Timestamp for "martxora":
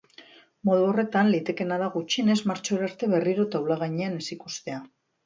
2.53-2.87